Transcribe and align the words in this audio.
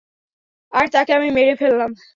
আর 0.73 0.85
তাকে 0.87 1.11
আমি 1.13 1.29
মেরে 1.31 1.53
ফেললাম। 1.55 1.91